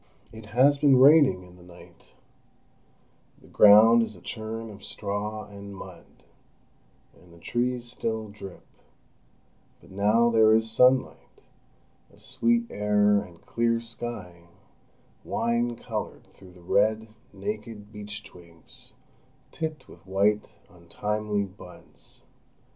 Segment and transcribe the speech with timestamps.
[0.31, 2.15] It has been raining in the night;
[3.39, 6.23] the ground is a churn of straw and mud,
[7.13, 8.65] and the trees still drip;
[9.79, 11.43] but now there is sunlight,
[12.11, 14.47] a sweet air, and clear sky,
[15.23, 18.93] wine coloured through the red, naked, beechtwigs
[19.51, 22.23] tipped with white untimely buds.